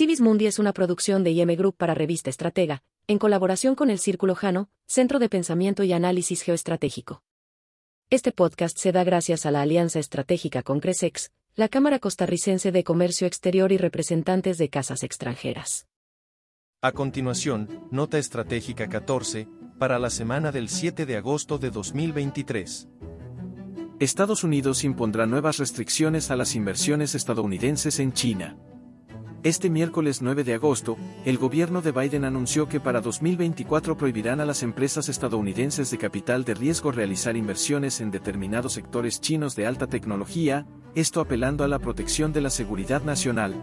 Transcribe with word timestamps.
Civis 0.00 0.22
Mundi 0.22 0.46
es 0.46 0.58
una 0.58 0.72
producción 0.72 1.24
de 1.24 1.32
IM 1.32 1.54
Group 1.56 1.76
para 1.76 1.92
Revista 1.92 2.30
Estratega, 2.30 2.82
en 3.06 3.18
colaboración 3.18 3.74
con 3.74 3.90
el 3.90 3.98
Círculo 3.98 4.34
Jano, 4.34 4.70
Centro 4.86 5.18
de 5.18 5.28
Pensamiento 5.28 5.82
y 5.84 5.92
Análisis 5.92 6.40
Geoestratégico. 6.40 7.22
Este 8.08 8.32
podcast 8.32 8.78
se 8.78 8.92
da 8.92 9.04
gracias 9.04 9.44
a 9.44 9.50
la 9.50 9.60
alianza 9.60 9.98
estratégica 9.98 10.62
con 10.62 10.80
Cresex, 10.80 11.32
la 11.54 11.68
Cámara 11.68 11.98
Costarricense 11.98 12.72
de 12.72 12.82
Comercio 12.82 13.26
Exterior 13.26 13.72
y 13.72 13.76
representantes 13.76 14.56
de 14.56 14.70
casas 14.70 15.02
extranjeras. 15.02 15.86
A 16.80 16.92
continuación, 16.92 17.68
Nota 17.90 18.16
Estratégica 18.16 18.88
14, 18.88 19.48
para 19.78 19.98
la 19.98 20.08
semana 20.08 20.50
del 20.50 20.70
7 20.70 21.04
de 21.04 21.18
agosto 21.18 21.58
de 21.58 21.68
2023. 21.68 22.88
Estados 23.98 24.44
Unidos 24.44 24.82
impondrá 24.82 25.26
nuevas 25.26 25.58
restricciones 25.58 26.30
a 26.30 26.36
las 26.36 26.54
inversiones 26.54 27.14
estadounidenses 27.14 28.00
en 28.00 28.14
China. 28.14 28.56
Este 29.42 29.70
miércoles 29.70 30.20
9 30.20 30.44
de 30.44 30.52
agosto, 30.52 30.98
el 31.24 31.38
gobierno 31.38 31.80
de 31.80 31.92
Biden 31.92 32.26
anunció 32.26 32.68
que 32.68 32.78
para 32.78 33.00
2024 33.00 33.96
prohibirán 33.96 34.38
a 34.40 34.44
las 34.44 34.62
empresas 34.62 35.08
estadounidenses 35.08 35.90
de 35.90 35.96
capital 35.96 36.44
de 36.44 36.52
riesgo 36.52 36.92
realizar 36.92 37.38
inversiones 37.38 38.02
en 38.02 38.10
determinados 38.10 38.74
sectores 38.74 39.18
chinos 39.18 39.56
de 39.56 39.66
alta 39.66 39.86
tecnología, 39.86 40.66
esto 40.94 41.22
apelando 41.22 41.64
a 41.64 41.68
la 41.68 41.78
protección 41.78 42.34
de 42.34 42.42
la 42.42 42.50
seguridad 42.50 43.02
nacional. 43.02 43.54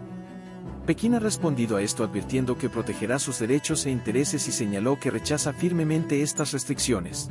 Pekín 0.84 1.14
ha 1.14 1.20
respondido 1.20 1.76
a 1.76 1.82
esto 1.82 2.02
advirtiendo 2.02 2.58
que 2.58 2.68
protegerá 2.68 3.20
sus 3.20 3.38
derechos 3.38 3.86
e 3.86 3.92
intereses 3.92 4.48
y 4.48 4.52
señaló 4.52 4.98
que 4.98 5.12
rechaza 5.12 5.52
firmemente 5.52 6.22
estas 6.22 6.50
restricciones. 6.50 7.30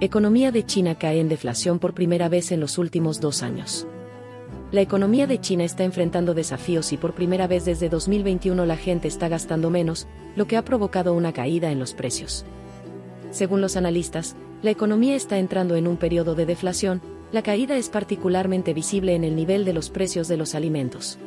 Economía 0.00 0.50
de 0.50 0.66
China 0.66 0.96
cae 0.96 1.20
en 1.20 1.28
deflación 1.28 1.78
por 1.78 1.94
primera 1.94 2.28
vez 2.28 2.50
en 2.50 2.58
los 2.58 2.76
últimos 2.76 3.20
dos 3.20 3.44
años. 3.44 3.86
La 4.72 4.80
economía 4.80 5.28
de 5.28 5.40
China 5.40 5.62
está 5.62 5.84
enfrentando 5.84 6.34
desafíos 6.34 6.92
y 6.92 6.96
por 6.96 7.14
primera 7.14 7.46
vez 7.46 7.64
desde 7.64 7.88
2021 7.88 8.66
la 8.66 8.76
gente 8.76 9.06
está 9.06 9.28
gastando 9.28 9.70
menos, 9.70 10.08
lo 10.34 10.48
que 10.48 10.56
ha 10.56 10.64
provocado 10.64 11.14
una 11.14 11.32
caída 11.32 11.70
en 11.70 11.78
los 11.78 11.94
precios. 11.94 12.44
Según 13.30 13.60
los 13.60 13.76
analistas, 13.76 14.34
la 14.62 14.70
economía 14.70 15.14
está 15.14 15.38
entrando 15.38 15.76
en 15.76 15.86
un 15.86 15.96
periodo 15.96 16.34
de 16.34 16.46
deflación, 16.46 17.00
la 17.30 17.42
caída 17.42 17.76
es 17.76 17.88
particularmente 17.88 18.74
visible 18.74 19.14
en 19.14 19.22
el 19.22 19.36
nivel 19.36 19.64
de 19.64 19.72
los 19.72 19.88
precios 19.88 20.26
de 20.26 20.36
los 20.36 20.56
alimentos. 20.56 21.18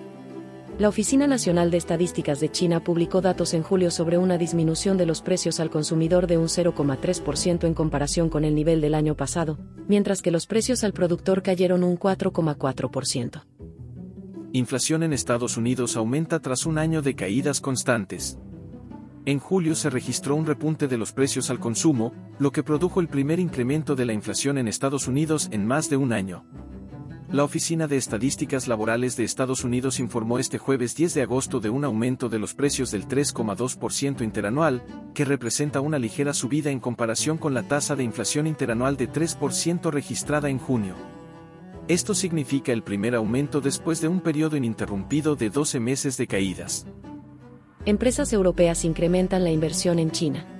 La 0.79 0.87
Oficina 0.87 1.27
Nacional 1.27 1.71
de 1.71 1.77
Estadísticas 1.77 2.39
de 2.39 2.49
China 2.49 2.81
publicó 2.81 3.19
datos 3.19 3.53
en 3.53 3.63
julio 3.63 3.91
sobre 3.91 4.17
una 4.17 4.37
disminución 4.37 4.95
de 4.95 5.05
los 5.05 5.21
precios 5.21 5.59
al 5.59 5.69
consumidor 5.69 6.25
de 6.25 6.37
un 6.37 6.45
0,3% 6.45 7.67
en 7.67 7.73
comparación 7.73 8.29
con 8.29 8.45
el 8.45 8.55
nivel 8.55 8.79
del 8.79 8.95
año 8.95 9.13
pasado, 9.13 9.59
mientras 9.89 10.21
que 10.21 10.31
los 10.31 10.47
precios 10.47 10.85
al 10.85 10.93
productor 10.93 11.43
cayeron 11.43 11.83
un 11.83 11.99
4,4%. 11.99 13.43
Inflación 14.53 15.03
en 15.03 15.11
Estados 15.11 15.57
Unidos 15.57 15.97
aumenta 15.97 16.39
tras 16.39 16.65
un 16.65 16.77
año 16.77 17.01
de 17.01 17.13
caídas 17.13 17.59
constantes. 17.59 18.39
En 19.25 19.39
julio 19.39 19.75
se 19.75 19.89
registró 19.89 20.35
un 20.35 20.45
repunte 20.45 20.87
de 20.87 20.97
los 20.97 21.11
precios 21.11 21.49
al 21.49 21.59
consumo, 21.59 22.13
lo 22.39 22.53
que 22.53 22.63
produjo 22.63 23.01
el 23.01 23.09
primer 23.09 23.41
incremento 23.41 23.97
de 23.97 24.05
la 24.05 24.13
inflación 24.13 24.57
en 24.57 24.69
Estados 24.69 25.09
Unidos 25.09 25.49
en 25.51 25.67
más 25.67 25.89
de 25.89 25.97
un 25.97 26.13
año. 26.13 26.45
La 27.31 27.43
Oficina 27.43 27.85
de 27.87 27.95
Estadísticas 27.95 28.67
Laborales 28.67 29.15
de 29.15 29.23
Estados 29.23 29.63
Unidos 29.63 29.99
informó 29.99 30.39
este 30.39 30.57
jueves 30.57 30.95
10 30.95 31.13
de 31.13 31.21
agosto 31.21 31.59
de 31.59 31.69
un 31.69 31.85
aumento 31.85 32.27
de 32.27 32.39
los 32.39 32.55
precios 32.55 32.89
del 32.89 33.07
3,2% 33.07 34.23
interanual, 34.23 34.81
que 35.13 35.25
representa 35.25 35.79
una 35.79 35.99
ligera 35.99 36.33
subida 36.33 36.71
en 36.71 36.79
comparación 36.79 37.37
con 37.37 37.53
la 37.53 37.61
tasa 37.61 37.95
de 37.95 38.03
inflación 38.03 38.47
interanual 38.47 38.97
de 38.97 39.11
3% 39.11 39.91
registrada 39.91 40.49
en 40.49 40.57
junio. 40.57 40.95
Esto 41.87 42.15
significa 42.15 42.71
el 42.71 42.81
primer 42.81 43.13
aumento 43.13 43.61
después 43.61 44.01
de 44.01 44.07
un 44.07 44.21
periodo 44.21 44.57
ininterrumpido 44.57 45.35
de 45.35 45.51
12 45.51 45.79
meses 45.79 46.17
de 46.17 46.25
caídas. 46.25 46.87
Empresas 47.85 48.33
europeas 48.33 48.83
incrementan 48.85 49.43
la 49.43 49.51
inversión 49.51 49.99
en 49.99 50.09
China 50.09 50.58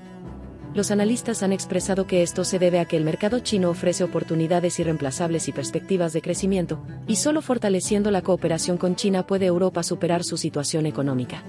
los 0.74 0.92
analistas 0.92 1.44
han 1.44 1.52
expresado 1.52 2.06
que 2.06 2.24
esto 2.24 2.44
se 2.44 2.60
debe 2.60 2.80
a 2.80 2.86
que 2.86 2.98
el 2.98 3.04
mercado 3.04 3.40
chino 3.40 3.70
ofrece 3.70 4.04
oportunidades 4.04 4.80
irreemplazables 4.80 5.48
y 5.48 5.52
perspectivas 5.52 6.14
de 6.14 6.22
crecimiento, 6.22 6.82
y 7.08 7.16
solo 7.16 7.42
fortaleciendo 7.42 8.12
la 8.12 8.22
cooperación 8.22 8.78
con 8.78 8.96
China 8.96 9.26
puede 9.26 9.46
Europa 9.46 9.84
superar 9.84 10.24
su 10.24 10.38
situación 10.38 10.86
económica. 10.86 11.44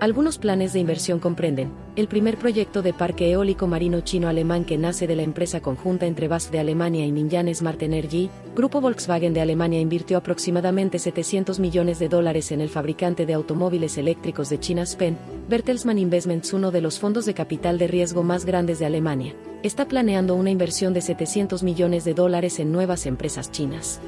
Algunos 0.00 0.38
planes 0.38 0.72
de 0.72 0.78
inversión 0.78 1.18
comprenden, 1.18 1.72
el 1.96 2.06
primer 2.06 2.36
proyecto 2.36 2.82
de 2.82 2.92
parque 2.92 3.32
eólico 3.32 3.66
marino 3.66 4.00
chino-alemán 4.00 4.64
que 4.64 4.78
nace 4.78 5.08
de 5.08 5.16
la 5.16 5.24
empresa 5.24 5.58
conjunta 5.60 6.06
entre 6.06 6.28
BASF 6.28 6.52
de 6.52 6.60
Alemania 6.60 7.04
y 7.04 7.10
Minyan 7.10 7.52
Smart 7.52 7.82
Energy, 7.82 8.30
Grupo 8.54 8.80
Volkswagen 8.80 9.34
de 9.34 9.40
Alemania 9.40 9.80
invirtió 9.80 10.16
aproximadamente 10.16 11.00
700 11.00 11.58
millones 11.58 11.98
de 11.98 12.08
dólares 12.08 12.52
en 12.52 12.60
el 12.60 12.68
fabricante 12.68 13.26
de 13.26 13.32
automóviles 13.32 13.98
eléctricos 13.98 14.50
de 14.50 14.60
China 14.60 14.82
Spen, 14.86 15.18
Bertelsmann 15.48 15.98
Investments 15.98 16.52
uno 16.52 16.70
de 16.70 16.80
los 16.80 17.00
fondos 17.00 17.26
de 17.26 17.34
capital 17.34 17.76
de 17.76 17.88
riesgo 17.88 18.22
más 18.22 18.44
grandes 18.44 18.78
de 18.78 18.86
Alemania, 18.86 19.34
está 19.64 19.88
planeando 19.88 20.36
una 20.36 20.52
inversión 20.52 20.94
de 20.94 21.00
700 21.00 21.64
millones 21.64 22.04
de 22.04 22.14
dólares 22.14 22.60
en 22.60 22.70
nuevas 22.70 23.04
empresas 23.04 23.50
chinas. 23.50 23.98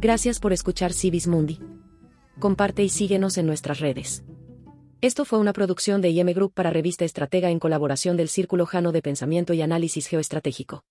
Gracias 0.00 0.38
por 0.38 0.52
escuchar 0.52 0.92
Civis 0.92 1.26
Mundi. 1.26 1.58
Comparte 2.38 2.84
y 2.84 2.90
síguenos 2.90 3.38
en 3.38 3.46
nuestras 3.46 3.80
redes. 3.80 4.22
Esto 5.04 5.26
fue 5.26 5.38
una 5.38 5.52
producción 5.52 6.00
de 6.00 6.08
IM 6.08 6.32
Group 6.32 6.54
para 6.54 6.70
Revista 6.70 7.04
Estratega 7.04 7.50
en 7.50 7.58
colaboración 7.58 8.16
del 8.16 8.30
Círculo 8.30 8.64
Jano 8.64 8.90
de 8.90 9.02
Pensamiento 9.02 9.52
y 9.52 9.60
Análisis 9.60 10.06
Geoestratégico. 10.06 10.82